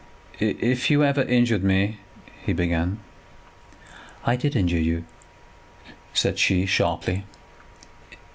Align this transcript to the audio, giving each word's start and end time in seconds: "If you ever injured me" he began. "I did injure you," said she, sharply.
"If 0.39 0.89
you 0.89 1.03
ever 1.03 1.21
injured 1.21 1.63
me" 1.63 1.99
he 2.43 2.53
began. 2.53 3.01
"I 4.25 4.35
did 4.35 4.55
injure 4.55 4.79
you," 4.81 5.05
said 6.11 6.39
she, 6.39 6.65
sharply. 6.65 7.23